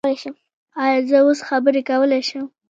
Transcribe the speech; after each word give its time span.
ایا 0.83 0.97
زه 1.09 1.17
اوس 1.25 1.39
خبرې 1.49 1.81
کولی 1.89 2.21
شم؟ 2.29 2.45